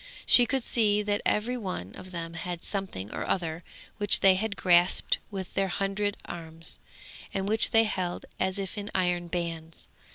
She 0.25 0.47
could 0.47 0.63
see 0.63 1.03
that 1.03 1.21
every 1.27 1.57
one 1.57 1.93
of 1.95 2.09
them 2.09 2.33
had 2.33 2.63
something 2.63 3.13
or 3.13 3.23
other, 3.23 3.63
which 3.99 4.21
they 4.21 4.33
had 4.33 4.55
grasped 4.55 5.19
with 5.29 5.53
their 5.53 5.67
hundred 5.67 6.17
arms, 6.25 6.79
and 7.35 7.47
which 7.47 7.69
they 7.69 7.83
held 7.83 8.25
as 8.39 8.57
if 8.57 8.79
in 8.79 8.89
iron 8.95 9.27
bands. 9.27 9.87